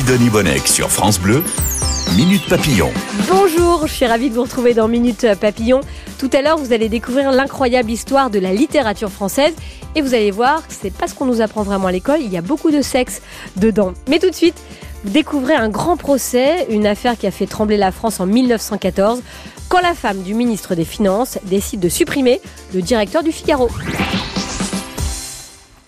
[0.00, 1.44] Sidonie Bonnec sur France Bleu,
[2.16, 2.90] Minute Papillon.
[3.28, 5.82] Bonjour, je suis ravie de vous retrouver dans Minute Papillon.
[6.18, 9.52] Tout à l'heure, vous allez découvrir l'incroyable histoire de la littérature française
[9.94, 12.32] et vous allez voir que c'est pas ce qu'on nous apprend vraiment à l'école, il
[12.32, 13.20] y a beaucoup de sexe
[13.56, 13.92] dedans.
[14.08, 14.56] Mais tout de suite,
[15.04, 19.20] vous découvrez un grand procès, une affaire qui a fait trembler la France en 1914,
[19.68, 22.40] quand la femme du ministre des Finances décide de supprimer
[22.72, 23.68] le directeur du Figaro.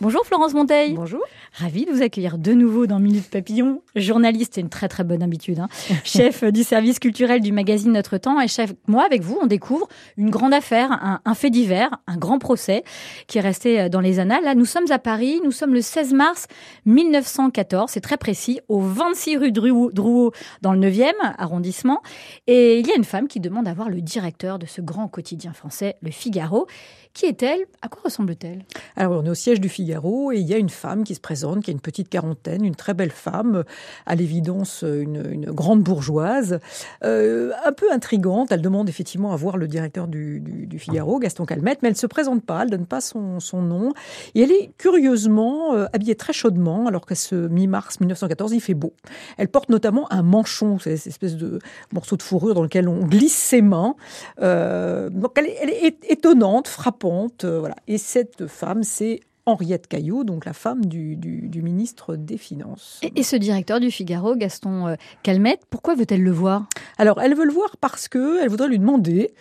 [0.03, 0.93] Bonjour Florence Monteil.
[0.93, 1.23] Bonjour.
[1.55, 3.83] Ravie de vous accueillir de nouveau dans Minute Papillon.
[3.95, 5.59] Journaliste, c'est une très très bonne habitude.
[5.59, 5.69] Hein.
[6.05, 8.41] chef du service culturel du magazine Notre Temps.
[8.41, 12.17] Et chef, moi avec vous, on découvre une grande affaire, un, un, fait divers, un
[12.17, 12.85] grand procès
[13.27, 14.45] qui est resté euh, dans les annales.
[14.45, 16.47] Là, nous sommes à Paris, nous sommes le 16 mars
[16.87, 20.33] 1914, c'est très précis, au 26 rue Drouot,
[20.63, 22.01] dans le 9e arrondissement.
[22.47, 25.07] Et il y a une femme qui demande à voir le directeur de ce grand
[25.07, 26.67] quotidien français, le Figaro.
[27.15, 27.61] Qui est-elle?
[27.83, 28.65] À quoi ressemble-t-elle?
[28.97, 31.21] Alors, on est au siège du Figaro et il y a une femme qui se
[31.21, 33.65] présente, qui a une petite quarantaine, une très belle femme,
[34.07, 36.61] à l'évidence une, grande bourgeoise,
[37.05, 38.53] euh, un peu intrigante.
[38.53, 42.07] Elle demande effectivement à voir le directeur du, Figaro, Gaston Calmette, mais elle ne se
[42.07, 43.93] présente pas, elle donne pas son, nom.
[44.35, 48.75] Et elle est curieusement euh, habillée très chaudement, alors qu'à ce mi-mars 1914, il fait
[48.75, 48.95] beau.
[49.37, 51.59] Elle porte notamment un manchon, cette espèce de
[51.93, 53.95] morceau de fourrure dans lequel on glisse ses mains.
[54.41, 57.77] Euh, donc elle, elle est étonnante, frappante voilà.
[57.87, 63.01] Et cette femme, c'est Henriette Caillot, donc la femme du, du, du ministre des Finances.
[63.03, 66.67] Et, et, ce directeur du Figaro, Gaston euh, Calmette, pourquoi veut-elle le voir?
[66.99, 69.33] Alors, elle veut le voir parce que elle voudrait lui demander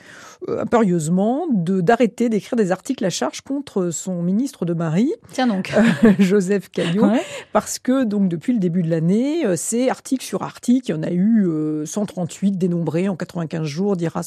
[0.49, 5.47] euh, impérieusement de d'arrêter d'écrire des articles à charge contre son ministre de mari, Tiens
[5.47, 5.71] donc.
[5.75, 7.21] Euh, Joseph Caillot, ouais.
[7.53, 10.97] parce que donc depuis le début de l'année, euh, c'est article sur article, il y
[10.97, 14.21] en a eu euh, 138 dénombrés en 95 jours, dira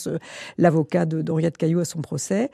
[0.58, 2.50] l'avocat d'Henriette Caillot à son procès,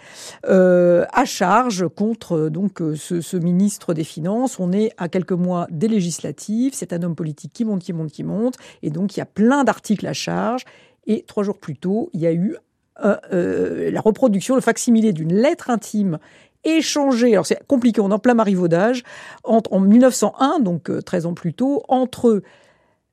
[0.46, 4.58] euh, à charge contre donc ce, ce, ministre des Finances.
[4.58, 8.10] On est à quelques mois des législatives, c'est un homme politique qui monte, qui monte,
[8.10, 10.64] qui monte, et donc il y a plein d'articles à charge.
[11.06, 12.56] Et trois jours plus tôt, il y a eu
[13.02, 16.18] euh, euh, la reproduction, le facsimilé d'une lettre intime
[16.64, 19.02] échangée, alors c'est compliqué, on est en plein marivaudage,
[19.44, 22.42] entre, en 1901, donc euh, 13 ans plus tôt, entre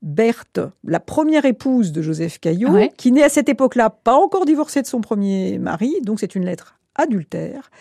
[0.01, 2.91] Berthe, la première épouse de Joseph Caillot, ouais.
[2.97, 6.45] qui n'est à cette époque-là pas encore divorcée de son premier mari, donc c'est une
[6.45, 7.71] lettre adultère,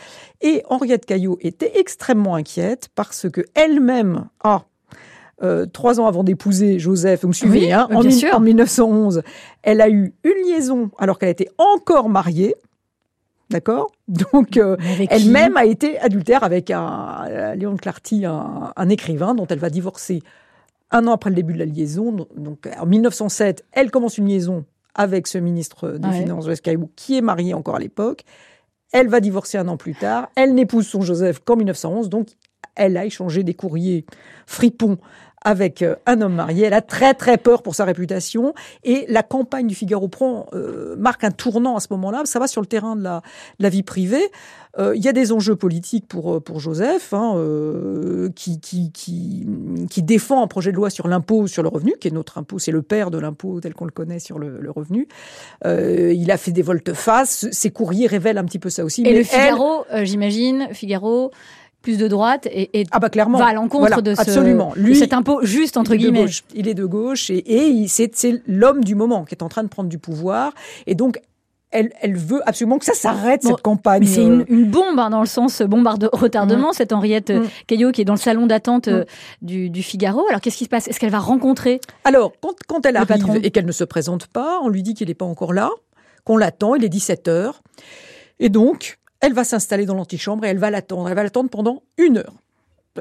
[0.40, 4.64] et Henriette Caillot était extrêmement inquiète parce que elle-même a
[5.42, 9.22] euh, trois ans avant d'épouser Joseph, vous me suivez, oui, hein, en, en, 1911,
[9.62, 12.54] elle a eu une liaison alors qu'elle était encore mariée.
[13.50, 13.92] D'accord?
[14.08, 14.76] Donc, euh,
[15.10, 19.70] elle-même a été adultère avec un, euh, Léon Clarty, un, un, écrivain dont elle va
[19.70, 20.22] divorcer
[20.90, 22.26] un an après le début de la liaison.
[22.36, 26.20] Donc, en 1907, elle commence une liaison avec ce ministre des ouais.
[26.22, 28.24] Finances, Joseph Caillou, qui est marié encore à l'époque.
[28.98, 30.30] Elle va divorcer un an plus tard.
[30.36, 32.08] Elle n'épouse son Joseph qu'en 1911.
[32.08, 32.28] Donc,
[32.74, 34.06] elle a échangé des courriers
[34.46, 34.96] fripons
[35.46, 36.64] avec euh, un homme marié.
[36.66, 38.52] Elle a très très peur pour sa réputation
[38.82, 42.22] et la campagne du Figaro prend euh, marque un tournant à ce moment-là.
[42.24, 43.22] Ça va sur le terrain de la,
[43.60, 44.28] de la vie privée.
[44.78, 48.90] Euh, il y a des enjeux politiques pour euh, pour Joseph, hein, euh, qui, qui,
[48.90, 49.46] qui
[49.88, 52.58] qui défend un projet de loi sur l'impôt sur le revenu, qui est notre impôt,
[52.58, 55.06] c'est le père de l'impôt tel qu'on le connaît sur le, le revenu.
[55.64, 57.46] il a fait des volte-face.
[57.52, 59.02] Ses courriers révèlent un petit peu ça aussi.
[59.02, 60.06] Et Mais le Figaro, elle...
[60.06, 61.30] j'imagine, Figaro
[61.86, 63.38] plus de droite et, et ah bah clairement.
[63.38, 64.72] va à l'encontre voilà, de, ce, absolument.
[64.74, 66.22] Lui, de cet impôt juste entre il guillemets.
[66.22, 69.62] Gauche, il est de gauche et, et c'est l'homme du moment qui est en train
[69.62, 70.52] de prendre du pouvoir
[70.88, 71.20] et donc
[71.70, 74.04] elle, elle, veut absolument que ça s'arrête bon, cette campagne.
[74.04, 76.70] C'est une, une, bombe hein, dans le sens bombe retardement.
[76.70, 76.74] Mmh.
[76.74, 77.44] Cette Henriette mmh.
[77.68, 79.04] Caillot qui est dans le salon d'attente mmh.
[79.42, 80.26] du, du, Figaro.
[80.28, 80.88] Alors qu'est-ce qui se passe?
[80.88, 83.34] Est-ce qu'elle va rencontrer Alors quand, quand elle arrive patron?
[83.34, 85.70] et qu'elle ne se présente pas, on lui dit qu'il n'est pas encore là,
[86.24, 86.74] qu'on l'attend.
[86.74, 87.52] Il est 17 h
[88.40, 91.08] et donc elle va s'installer dans l'antichambre et elle va l'attendre.
[91.08, 92.34] Elle va l'attendre pendant une heure.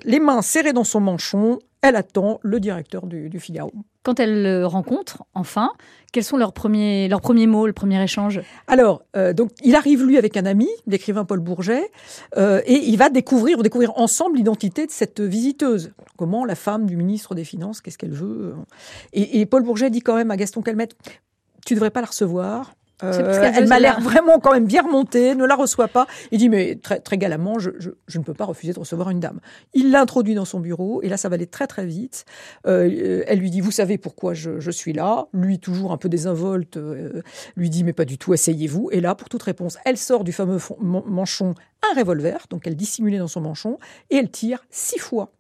[0.04, 3.72] Les mains serrées dans son manchon, elle attend le directeur du, du Figaro.
[4.04, 5.72] Quand elle le rencontre, enfin,
[6.12, 8.42] quels sont leurs premiers, leurs premiers mots, le premier échange?
[8.68, 11.90] Alors, euh, donc, il arrive lui avec un ami, l'écrivain Paul Bourget,
[12.38, 15.92] euh, et il va découvrir, découvrir ensemble l'identité de cette visiteuse.
[16.18, 18.54] Comment la femme du ministre des Finances, qu'est-ce qu'elle veut?
[19.14, 20.96] Et, et, Paul Bourget dit quand même à Gaston Calmette,
[21.66, 22.74] tu devrais pas la recevoir.
[23.04, 26.08] Euh, elle m'a l'air vraiment quand même bien remontée, ne la reçoit pas.
[26.32, 29.10] Il dit mais très, très galamment, je, je, je, ne peux pas refuser de recevoir
[29.10, 29.40] une dame.
[29.74, 32.26] Il l'introduit dans son bureau et là ça va aller très très vite.
[32.68, 35.28] Euh, elle lui dit vous savez pourquoi je, je, suis là?
[35.34, 37.22] Lui toujours un peu désinvolte euh,
[37.58, 38.90] lui dit mais pas du tout, asseyez-vous.
[38.92, 41.54] Et là pour toute réponse, elle sort du fameux manchon
[41.92, 43.78] un revolver, donc elle dissimulait dans son manchon
[44.10, 45.32] et elle tire six fois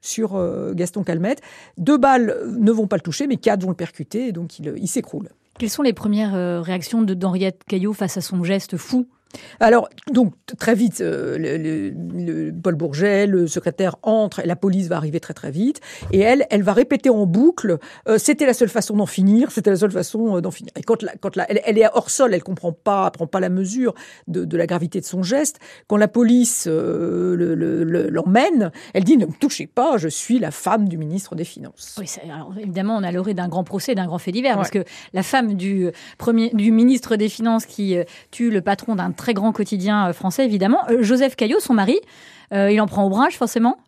[0.00, 0.40] sur
[0.74, 1.42] Gaston Calmette.
[1.78, 4.74] Deux balles ne vont pas le toucher, mais quatre vont le percuter, et donc il,
[4.76, 5.28] il s'écroule.
[5.58, 9.08] Quelles sont les premières euh, réactions d'Henriette Caillot face à son geste fou
[9.60, 15.20] Alors, donc, très vite, euh, le, Paul Bourget, le secrétaire entre, la police va arriver
[15.20, 15.80] très très vite,
[16.12, 19.70] et elle, elle va répéter en boucle, euh, c'était la seule façon d'en finir, c'était
[19.70, 20.72] la seule façon euh, d'en finir.
[20.76, 23.48] Et quand, la, quand la, elle, est hors sol, elle comprend pas, prend pas la
[23.48, 23.94] mesure
[24.28, 25.58] de, de, la gravité de son geste.
[25.86, 30.98] Quand la police l'emmène, elle dit, ne me touchez pas, je suis la femme du
[30.98, 31.96] ministre des Finances.
[31.98, 34.84] Oui, alors, évidemment, on a l'orée d'un grand procès, d'un grand fait divers, parce que
[35.12, 37.96] la femme du, premier, du ministre des Finances qui
[38.30, 40.80] tue le patron d'un très grand quotidien euh, français, évidemment.
[40.90, 42.00] Euh, Joseph Caillot, son mari,
[42.52, 43.78] euh, il en prend au bras, forcément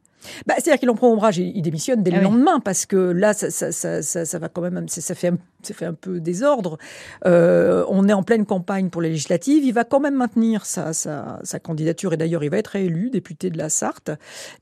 [0.47, 2.97] bah, C'est-à-dire qu'il en prend ombrage, il, il démissionne dès le ah lendemain, parce que
[2.97, 6.21] là, ça, ça, ça, ça, va quand même, ça fait un, ça fait un peu
[6.21, 6.79] désordre.
[7.27, 9.65] Euh, on est en pleine campagne pour les législatives.
[9.65, 13.11] Il va quand même maintenir sa, sa, sa candidature, et d'ailleurs, il va être réélu
[13.11, 14.11] député de la Sarthe.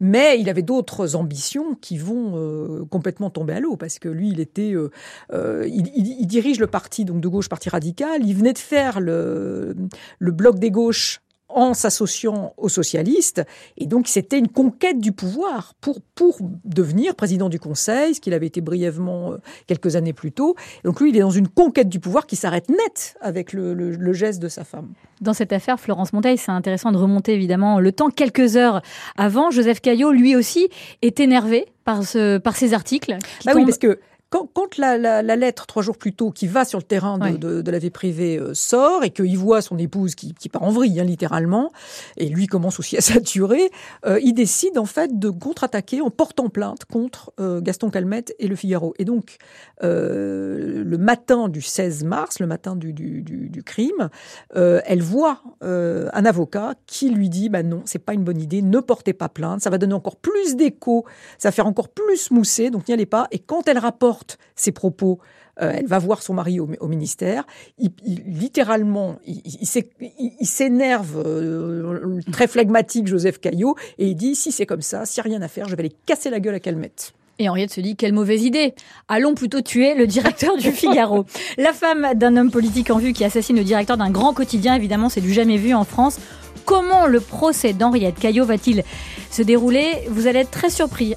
[0.00, 4.30] Mais il avait d'autres ambitions qui vont euh, complètement tomber à l'eau, parce que lui,
[4.30, 4.90] il était, euh,
[5.32, 8.24] euh il, il, il, dirige le parti donc de gauche, parti radical.
[8.24, 9.76] Il venait de faire le,
[10.18, 11.20] le bloc des gauches
[11.54, 13.42] en s'associant aux socialistes.
[13.76, 18.34] Et donc, c'était une conquête du pouvoir pour, pour devenir président du Conseil, ce qu'il
[18.34, 20.54] avait été brièvement euh, quelques années plus tôt.
[20.84, 24.12] Donc, lui, il est dans une conquête du pouvoir qui s'arrête net avec le, le,
[24.12, 24.92] geste de sa femme.
[25.20, 28.82] Dans cette affaire, Florence Monteil, c'est intéressant de remonter évidemment le temps quelques heures
[29.16, 29.50] avant.
[29.50, 30.68] Joseph Caillot, lui aussi,
[31.00, 33.16] est énervé par, ce, par ces articles.
[33.44, 33.98] Bah oui, parce que
[34.32, 37.90] quand, la, lettre, trois jours plus tôt, qui va sur le terrain de, la vie
[37.90, 41.70] privée euh, sort et qu'il voit son épouse qui, part en vrille, hein, littéralement,
[42.16, 43.70] et lui commence aussi à saturer,
[44.06, 48.48] euh, il décide en fait de contre-attaquer en portant plainte contre euh, Gaston Calmette et
[48.48, 48.94] Le Figaro.
[48.98, 49.36] Et donc,
[49.82, 54.10] le matin du 16 mars, le matin du, du crime,
[54.54, 58.78] elle voit un avocat qui lui dit bah non, c'est pas une bonne idée, ne
[58.78, 61.04] portez pas plainte, ça va donner encore plus d'écho,
[61.38, 63.26] ça va faire encore plus mousser, donc n'y allez pas.
[63.32, 64.21] Et quand elle rapporte
[64.54, 65.18] ses propos.
[65.60, 67.44] Euh, elle va voir son mari au, ministère.
[67.78, 67.90] Il,
[68.26, 75.04] littéralement, il, s'énerve, euh, très phlegmatique, Joseph Caillot, et il dit si c'est comme ça,
[75.04, 77.12] s'il n'y a rien à faire, je vais aller casser la gueule à Calmette.
[77.38, 78.74] Et Henriette se dit quelle mauvaise idée.
[79.08, 81.26] Allons plutôt tuer le directeur du Figaro.
[81.58, 85.08] La femme d'un homme politique en vue qui assassine le directeur d'un grand quotidien, évidemment,
[85.08, 86.18] c'est du jamais vu en France.
[86.64, 88.84] Comment le procès d'Henriette Caillot va-t-il
[89.30, 90.04] se dérouler?
[90.08, 91.14] Vous allez être très surpris.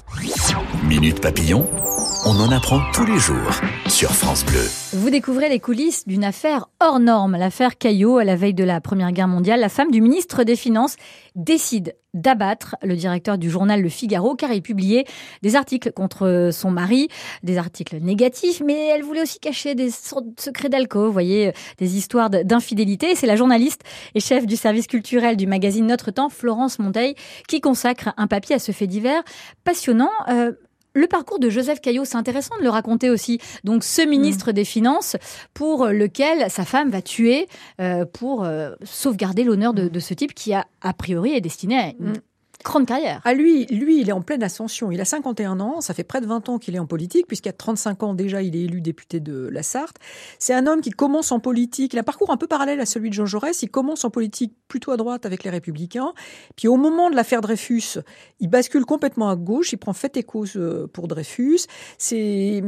[0.88, 1.66] Minute papillon
[2.28, 3.52] on en apprend tous les jours
[3.86, 4.68] sur France Bleu.
[4.94, 8.80] Vous découvrez les coulisses d'une affaire hors norme, l'affaire Caillot à la veille de la
[8.80, 9.60] Première Guerre mondiale.
[9.60, 10.96] La femme du ministre des Finances
[11.36, 15.04] décide d'abattre le directeur du journal Le Figaro car il publiait
[15.42, 17.08] des articles contre son mari,
[17.44, 23.14] des articles négatifs, mais elle voulait aussi cacher des secrets d'alcool, voyez, des histoires d'infidélité.
[23.14, 23.82] C'est la journaliste
[24.16, 27.14] et chef du service culturel du magazine Notre Temps, Florence Monteil,
[27.46, 29.22] qui consacre un papier à ce fait divers
[29.62, 30.10] passionnant.
[30.28, 30.52] Euh,
[30.96, 33.38] le parcours de Joseph Caillot, c'est intéressant de le raconter aussi.
[33.64, 34.54] Donc, ce ministre mm.
[34.54, 35.16] des Finances
[35.54, 37.48] pour lequel sa femme va tuer
[37.80, 41.78] euh, pour euh, sauvegarder l'honneur de, de, ce type qui, a, a priori, est destiné
[41.78, 42.20] à une mm
[42.64, 43.20] grande carrière.
[43.24, 44.90] Ah, lui, lui, il est en pleine ascension.
[44.90, 47.52] Il a 51 ans, ça fait près de 20 ans qu'il est en politique, puisqu'à
[47.52, 49.96] 35 ans déjà, il est élu député de la Sarthe.
[50.38, 52.86] C'est un homme qui commence en politique, il a un parcours un peu parallèle à
[52.86, 53.62] celui de Jean Jaurès.
[53.62, 56.12] Il commence en politique plutôt à droite avec les Républicains.
[56.56, 57.98] Puis au moment de l'affaire Dreyfus,
[58.40, 61.60] il bascule complètement à gauche, il prend fait et cause euh, pour Dreyfus.
[61.98, 62.62] C'est,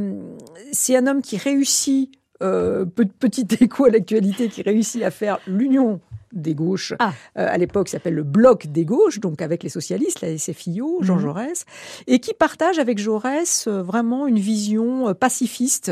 [0.71, 5.99] c'est un homme qui réussit euh, petit écho à l'actualité qui réussit à faire l'union
[6.33, 7.13] des gauches, ah.
[7.37, 11.15] euh, à l'époque s'appelle le bloc des gauches, donc avec les socialistes, la SFIO, Jean
[11.15, 11.21] mhm.
[11.21, 11.65] Jaurès,
[12.07, 15.91] et qui partage avec Jaurès euh, vraiment une vision euh, pacifiste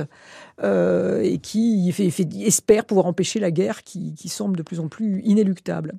[0.59, 2.11] et qui fait,
[2.41, 5.93] espère pouvoir empêcher la guerre qui, qui semble de plus en plus inéluctable.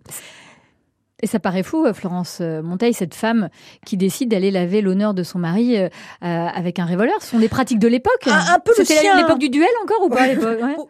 [1.21, 3.49] Et ça paraît fou, euh, Florence euh, Monteil, cette femme
[3.85, 5.89] qui décide d'aller laver l'honneur de son mari euh,
[6.21, 7.21] avec un revolver.
[7.21, 8.27] Ce sont des pratiques de l'époque.
[8.27, 10.27] Un, peu C'était l'époque du duel encore ou pas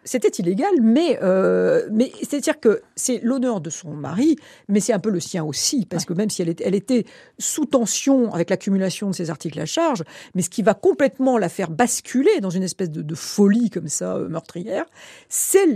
[0.04, 1.18] C'était illégal, mais,
[1.90, 4.37] mais c'est-à-dire que c'est l'honneur de son mari,
[4.68, 7.04] mais c'est un peu le sien aussi, parce que même si elle, elle était
[7.38, 10.04] sous tension avec l'accumulation de ses articles à charge,
[10.35, 14.18] mais ce qui va complètement la faire basculer dans une espèce de, folie comme ça,
[14.28, 14.85] meurtrière,
[15.28, 15.66] c'est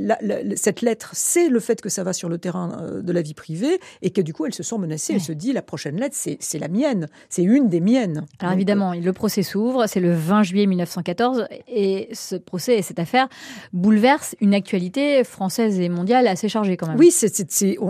[0.56, 3.80] cette lettre, c'est le fait que ça va sur le terrain de la vie privée
[4.02, 5.14] et que du coup, elle se sent menacée.
[5.14, 7.08] Elle se dit, la prochaine lettre, c'est la mienne.
[7.28, 8.26] C'est une des miennes.
[8.40, 9.86] Alors évidemment, le procès s'ouvre.
[9.86, 11.46] C'est le 20 juillet 1914.
[11.68, 13.28] Et ce procès et cette affaire
[13.72, 16.98] bouleversent une actualité française et mondiale assez chargée quand même.
[16.98, 17.12] Oui,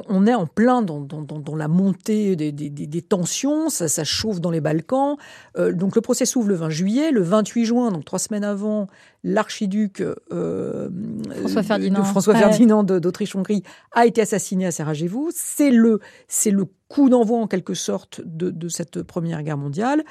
[0.08, 3.68] on est en plein dans, la montée des, tensions.
[3.68, 5.16] Ça, chauffe dans les Balkans.
[5.58, 7.10] Euh, donc le procès s'ouvre le 20 juillet.
[7.10, 8.88] Le 28 juin, donc trois semaines avant,
[9.24, 10.02] l'archiduc
[10.32, 10.90] euh,
[11.38, 13.62] François Ferdinand, François Ferdinand d'Autriche-Hongrie
[13.92, 15.30] a été assassiné à Sarajevo.
[15.34, 20.04] C'est le, c'est le coup d'envoi en quelque sorte de, cette première guerre mondiale.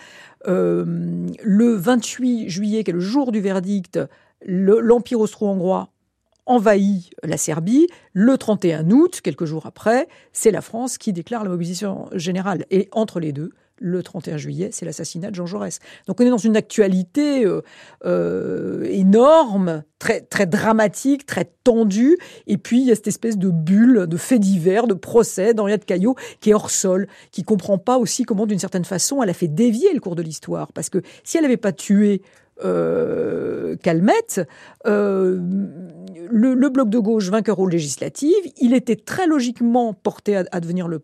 [0.48, 0.86] Euh,
[1.44, 4.00] le 28 juillet, qui est le jour du verdict,
[4.46, 5.90] l'Empire austro-hongrois
[6.46, 7.88] envahit la Serbie.
[8.14, 12.66] Le 31 août, quelques jours après, c'est la France qui déclare la mobilisation générale.
[12.72, 15.80] Et entre les deux, le 31 juillet, c'est l'assassinat de Jean Jaurès.
[16.08, 17.62] Donc on est dans une actualité euh,
[18.06, 22.18] euh, énorme, très, très dramatique, très tendue.
[22.46, 25.86] Et puis il y a cette espèce de bulle, de fait divers, de procès d'Henriette
[25.86, 29.34] Caillot qui est hors sol, qui comprend pas aussi comment, d'une certaine façon, elle a
[29.34, 30.72] fait dévier le cours de l'histoire.
[30.74, 32.22] Parce que si elle n'avait pas tué
[32.64, 34.42] euh, Calmette,
[36.30, 41.00] le, bloc de gauche vainqueur aux législatives, il était très logiquement porté à, devenir le,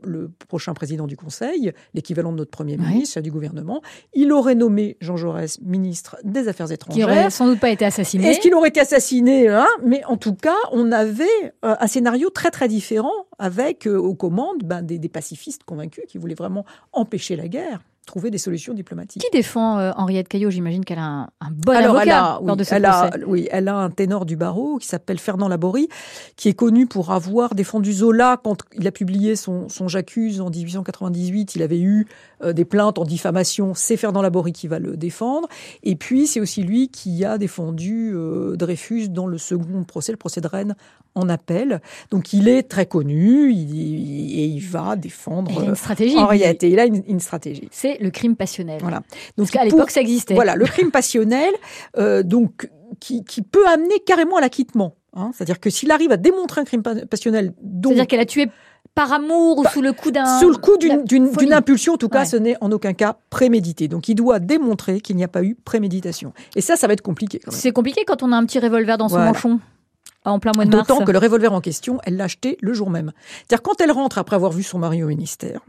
[0.48, 3.82] prochain président du Conseil, l'équivalent de notre Premier ministre, du gouvernement.
[4.14, 7.08] Il aurait nommé Jean Jaurès ministre des Affaires étrangères.
[7.08, 8.28] Qui n'aurait sans doute pas été assassiné.
[8.28, 9.68] Est-ce qu'il aurait été assassiné hein?
[9.86, 11.26] Mais en tout cas, on avait
[11.66, 16.36] euh, un scénario très très différent avec aux commandes ben, des pacifistes convaincus qui voulaient
[16.36, 19.22] vraiment empêcher la guerre trouver des solutions diplomatiques.
[19.22, 22.86] Qui défend euh, Henriette Caillot J'imagine qu'elle a un, bon avocat oui, de ce elle
[22.86, 25.90] a, oui, elle a un ténor du barreau qui s'appelle Fernand Laborie,
[26.36, 30.50] qui est connu pour avoir défendu Zola quand il a publié son, son J'accuse en
[30.50, 31.56] 1898.
[31.56, 32.08] Il avait eu
[32.44, 33.74] euh, des plaintes en diffamation.
[33.76, 35.48] C'est Fernand Laborie qui va le défendre.
[35.84, 40.18] Et puis, c'est aussi lui qui a défendu euh, Dreyfus dans le second procès, le
[40.18, 40.76] procès de Rennes,
[41.16, 41.82] en appel.
[42.12, 46.64] Donc, il est très connu et il va défendre il a une stratégie, Henriette.
[46.64, 47.68] Et il a une, une stratégie.
[47.72, 48.80] C'est le crime passionnel.
[48.82, 49.04] Voilà.
[49.38, 50.34] Donc à l'époque, ça existait.
[50.34, 51.54] Voilà, le crime passionnel,
[51.98, 54.96] euh, donc qui, qui, peut amener carrément à l'acquittement.
[55.14, 55.32] Hein.
[55.34, 58.48] C'est-à-dire que s'il arrive à démontrer un crime passionnel, c'est-à-dire qu'elle a tué
[58.98, 62.26] par amour ou sous le coup d'un sous le coup d'une impulsion en tout cas
[62.26, 65.54] ce n'est en aucun cas prémédité donc il doit démontrer qu'il n'y a pas eu
[65.54, 68.98] préméditation et ça ça va être compliqué c'est compliqué quand on a un petit revolver
[68.98, 69.60] dans son manchon
[70.32, 70.88] en plein mois de mars.
[70.88, 73.12] D'autant que le revolver en question, elle l'a acheté le jour même.
[73.38, 75.62] C'est-à-dire quand elle rentre après avoir vu son mari au ministère,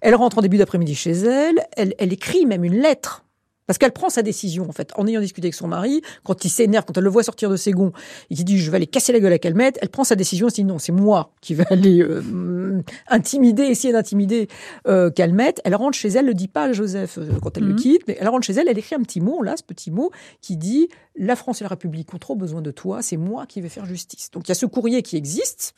[0.00, 3.24] elle rentre en début d'après-midi chez elle, elle, elle écrit même une lettre
[3.68, 6.48] parce qu'elle prend sa décision, en fait, en ayant discuté avec son mari, quand il
[6.48, 7.92] s'énerve, quand elle le voit sortir de ses gonds,
[8.30, 10.54] il dit je vais aller casser la gueule à Calmette, elle prend sa décision, elle
[10.54, 14.48] dit non, c'est moi qui vais aller euh, intimider, essayer d'intimider
[14.86, 15.60] euh, Calmette.
[15.64, 17.76] Elle rentre chez elle, ne le dit pas à Joseph euh, quand elle le mhm.
[17.76, 20.10] quitte, mais elle rentre chez elle, elle écrit un petit mot, là, ce petit mot,
[20.40, 23.60] qui dit la France et la République ont trop besoin de toi, c'est moi qui
[23.60, 24.30] vais faire justice.
[24.30, 25.74] Donc il y a ce courrier qui existe.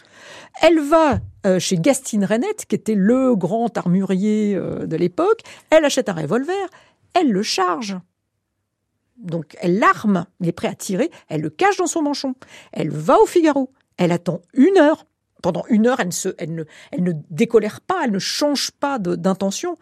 [0.62, 1.18] Elle va
[1.58, 6.68] chez Gastine Renette, qui était le grand armurier de l'époque, elle achète un revolver,
[7.14, 7.98] elle le charge.
[9.16, 12.34] Donc elle l'arme, il est prêt à tirer, elle le cache dans son manchon.
[12.72, 15.06] Elle va au Figaro, elle attend une heure.
[15.42, 18.70] Pendant une heure, elle ne, se, elle ne, elle ne décolère pas, elle ne change
[18.72, 19.76] pas d'intention.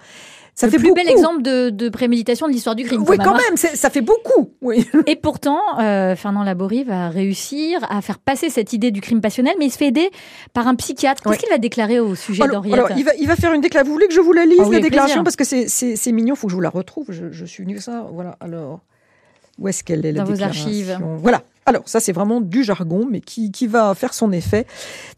[0.55, 3.05] Ça le fait plus bel exemple de, préméditation de l'histoire du crime.
[3.07, 4.51] Oui, quand même, ça fait beaucoup.
[4.61, 4.89] Oui.
[5.07, 9.55] Et pourtant, euh, Fernand Laborie va réussir à faire passer cette idée du crime passionnel,
[9.61, 10.11] mais il se fait aider
[10.55, 11.23] par un psychiatre.
[11.23, 13.89] Qu'est-ce qu'il va déclarer au sujet d'Henriette Alors, il va, il va faire une déclaration.
[13.89, 15.23] Vous voulez que je vous la lise, ah la déclaration?
[15.23, 17.07] Parce que c'est mignon, il faut que je vous la retrouve.
[17.11, 18.09] Je, je suis venue ça.
[18.13, 18.81] Voilà, alors.
[19.59, 20.99] Où est-ce qu'elle est, la Dans vos archives.
[21.19, 21.43] Voilà.
[21.67, 24.67] Alors, ça, c'est vraiment du jargon, mais qui, qui va faire son effet.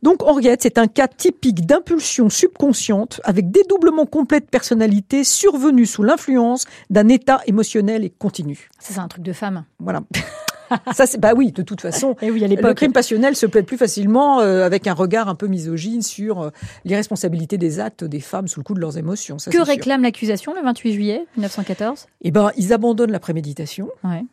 [0.03, 6.03] Donc, Henriette, c'est un cas typique d'impulsion subconsciente avec dédoublement complet de personnalité survenu sous
[6.03, 8.69] l'influence d'un état émotionnel et continu.
[8.81, 9.65] C'est un truc de femme.
[9.79, 10.03] Voilà.
[10.93, 12.17] ça, c'est bah oui, de toute façon.
[12.23, 15.35] Et oui, à le crime passionnel se plaide plus facilement euh, avec un regard un
[15.35, 16.51] peu misogyne sur euh,
[16.85, 19.39] l'irresponsabilité des actes des femmes sous le coup de leurs émotions.
[19.39, 23.89] Ça, que réclame l'accusation le 28 juillet 1914 Eh ben, ils abandonnent la préméditation.
[24.05, 24.25] Ouais.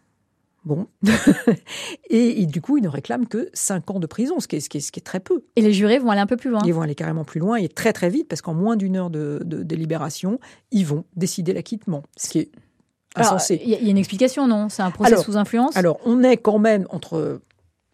[0.67, 0.87] Bon.
[2.09, 4.67] et, du coup, ils ne réclament que 5 ans de prison, ce qui, est, ce,
[4.67, 5.45] qui est, ce qui est très peu.
[5.55, 6.59] Et les jurés vont aller un peu plus loin.
[6.65, 9.09] Ils vont aller carrément plus loin et très très vite, parce qu'en moins d'une heure
[9.09, 10.41] de, délibération,
[10.71, 12.51] ils vont décider l'acquittement, ce qui est
[13.15, 13.61] insensé.
[13.63, 14.69] Il y, a une explication, non?
[14.69, 15.75] C'est un procès sous influence?
[15.75, 17.41] Alors, on est quand même entre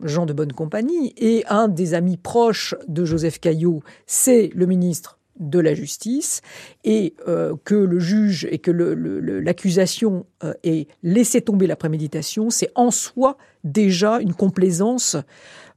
[0.04, 5.20] gens de bonne compagnie et un des amis proches de Joseph Caillot, c'est le ministre
[5.40, 6.42] de la justice.
[6.84, 12.70] Et euh, que le juge et que l'accusation euh, ait laissé tomber la préméditation, c'est
[12.76, 15.18] en soi déjà une complaisance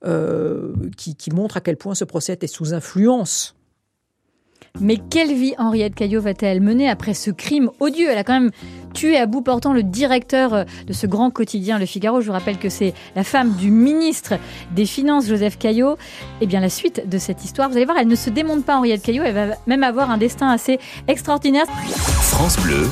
[0.04, 3.55] euh, qui, qui, montre à quel point ce procès est sous influence
[4.80, 8.08] mais quelle vie Henriette Caillot va-t-elle mener après ce crime odieux?
[8.10, 8.50] Elle a quand même
[8.94, 12.20] tué à bout portant le directeur euh, de ce grand quotidien, Le Figaro.
[12.20, 14.34] Je vous rappelle que c'est la femme du ministre
[14.74, 15.96] des Finances, Joseph Caillot.
[16.40, 18.76] Eh bien, la suite de cette histoire, vous allez voir, elle ne se démonte pas,
[18.76, 19.22] Henriette Caillot.
[19.24, 20.78] Elle va même avoir un destin assez
[21.08, 21.66] extraordinaire.
[21.66, 22.88] France Bleu,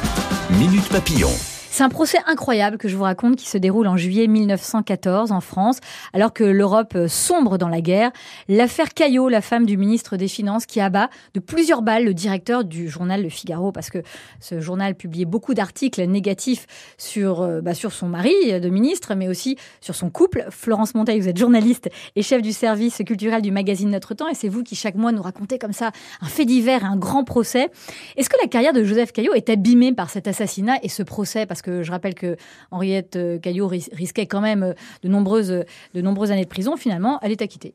[0.59, 1.31] Minute Papillon.
[1.75, 5.41] C'est un procès incroyable que je vous raconte qui se déroule en juillet 1914 en
[5.41, 5.81] France,
[6.13, 8.13] alors que l'Europe sombre dans la guerre.
[8.47, 12.63] L'affaire Caillot, la femme du ministre des Finances, qui abat de plusieurs balles le directeur
[12.63, 13.99] du journal Le Figaro, parce que
[14.39, 19.27] ce journal publiait beaucoup d'articles négatifs sur, euh, bah, sur son mari de ministre, mais
[19.27, 20.47] aussi sur son couple.
[20.51, 24.35] Florence Monteil, vous êtes journaliste et chef du service culturel du magazine Notre Temps, et
[24.35, 25.91] c'est vous qui chaque mois nous racontez comme ça
[26.21, 27.69] un fait divers, un grand procès.
[28.17, 31.47] Est-ce que la carrière de Joseph Caillot est abîmée par cet assassinat et ce procès?
[31.47, 32.37] Parce je rappelle que
[32.71, 36.77] Henriette Caillot risquait quand même nombreuses, de nombreuses années de prison.
[36.77, 37.75] Finalement, elle est acquittée.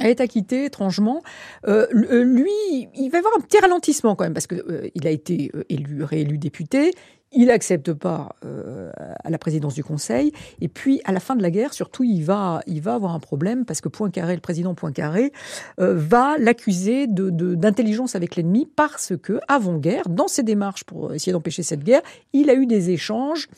[0.00, 1.22] Elle est acquittée, étrangement.
[1.66, 6.02] Euh, lui, il va avoir un petit ralentissement quand même, parce qu'il a été élu,
[6.02, 6.92] réélu député.
[7.34, 8.90] Il n'accepte pas euh,
[9.24, 10.32] à la présidence du Conseil.
[10.60, 13.20] Et puis, à la fin de la guerre, surtout, il va, il va avoir un
[13.20, 15.32] problème parce que Poincaré, le président Poincaré,
[15.80, 21.32] euh, va l'accuser d'intelligence de, avec l'ennemi parce que, avant-guerre, dans ses démarches pour essayer
[21.32, 22.02] d'empêcher cette guerre,
[22.34, 23.48] il a eu des échanges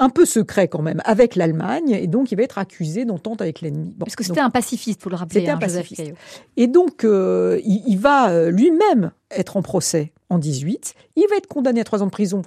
[0.00, 3.60] un peu secrets quand même avec l'Allemagne, et donc il va être accusé d'entente avec
[3.60, 3.94] l'ennemi.
[3.98, 5.40] Parce que c'était un pacifiste, pour le rappeler.
[5.40, 6.12] C'était un hein, pacifiste.
[6.56, 10.94] Et donc euh, il, il, va lui-même être en procès en 18.
[11.16, 12.42] Il va être condamné à trois ans de prison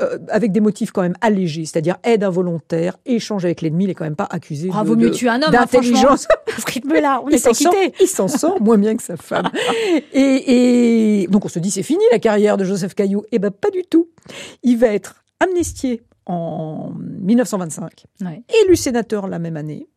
[0.00, 3.94] euh, avec des motifs quand même allégés, c'est-à-dire aide involontaire, échange avec l'ennemi, il n'est
[3.94, 6.26] quand même pas accusé ah, vaut mieux tuer un homme, hein, d'intelligence.
[6.58, 7.94] ce rythme-là, on il est.
[8.00, 9.48] Il s'en sort moins bien que sa femme.
[10.12, 13.22] et, et, donc on se dit c'est fini la carrière de Joseph Caillou.
[13.30, 14.08] Eh ben pas du tout.
[14.64, 18.06] Il va être amnistié en 1925,
[18.64, 19.88] élu sénateur la même année.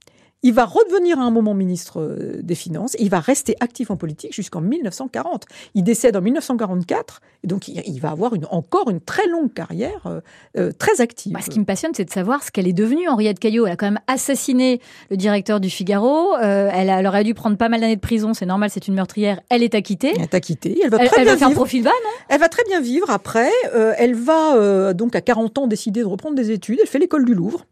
[0.44, 3.90] Il va redevenir à un moment ministre euh, des Finances et il va rester actif
[3.90, 5.46] en politique jusqu'en 1940.
[5.74, 10.06] Il décède en 1944 et donc il, va avoir une, encore une très longue carrière
[10.06, 10.22] euh,
[10.56, 11.36] euh, très active.
[11.42, 13.66] ce qui me passionne, c'est de savoir ce qu'elle est devenue, Henriette Caillot.
[13.66, 14.80] Elle a quand même assassiné
[15.10, 16.38] le directeur du Figaro.
[16.38, 18.36] elle, a, aurait dû prendre pas mal d'années de prison.
[18.36, 19.42] C'est normal, c'est une meurtrière.
[19.50, 20.14] Elle est acquittée.
[20.16, 20.80] Elle est acquittée.
[20.84, 21.60] Elle va très bien faire vivre.
[21.60, 22.12] profil bas, non?
[22.30, 23.50] Elle va très bien vivre après.
[23.98, 26.78] elle va donc à 40 ans décider de reprendre des études.
[26.80, 27.66] Elle fait l'école du Louvre.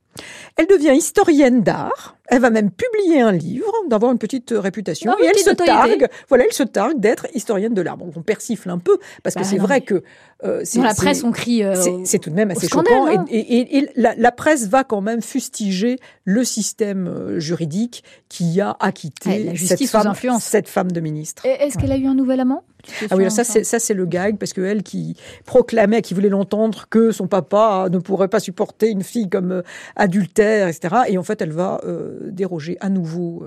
[0.58, 2.18] Elle devient historienne d'art.
[2.28, 5.14] Elle va même publier un livre, d'avoir une petite réputation.
[5.22, 7.98] et elle se targue, voilà, elle se targue d'être historienne de l'art.
[7.98, 10.04] Bon, on persifle un peu parce que bah c'est vrai que
[10.44, 11.64] euh, dans la presse on crie.
[11.64, 13.08] Euh, c'est tout de même assez choquant.
[13.08, 13.26] Hein.
[13.30, 19.86] Et, la, presse va quand même fustiger le système euh, juridique qui a acquitté cette,
[19.86, 21.46] femme, cette femme de ministre.
[21.46, 22.64] Est-ce qu'elle a eu un nouvel amant?
[23.10, 25.16] Ah oui, ça c'est ça c'est le gag parce que elle qui
[25.46, 29.64] proclamait, qui voulait l'entendre que son papa ne pourrait pas supporter une fille comme
[29.96, 30.96] adultère, etc.
[31.08, 31.82] Et en fait, elle va
[32.28, 33.46] déroger à nouveau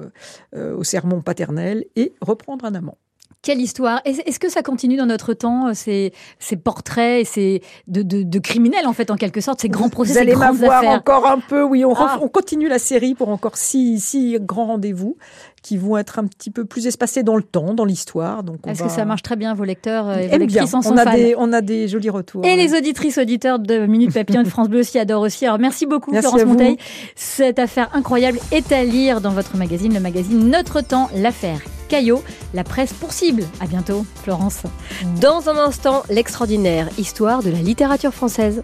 [0.55, 2.99] au sermon paternel et reprendre un amant.
[3.41, 8.03] Quelle histoire Est-ce que ça continue dans notre temps, euh, ces, ces portraits, ces, de,
[8.03, 11.39] de, criminels en fait, en quelque sorte, ces grands procès, Vous allez m'avoir encore un
[11.39, 12.19] peu, oui, on, ah.
[12.21, 15.17] on, continue la série pour encore six, six grands rendez-vous
[15.63, 18.43] qui vont être un petit peu plus espacés dans le temps, dans l'histoire.
[18.43, 20.97] Donc Est-ce que ça marche très bien, vos lecteurs euh, et vos lectrices en on
[20.97, 22.45] a Des, on a des jolis retours.
[22.45, 25.47] Et les auditrices, auditeurs de Minute Papillon de France Bleu aussi adorent aussi.
[25.47, 26.77] Alors merci beaucoup, Florence Monteil.
[27.15, 32.23] Cette affaire incroyable est à lire dans votre magazine, le magazine Notre Temps, l'affaire Caillot,
[32.55, 33.45] la presse pour cible.
[33.61, 34.63] À bientôt, Florence.
[35.21, 38.63] Dans un instant, l'extraordinaire histoire de la littérature française.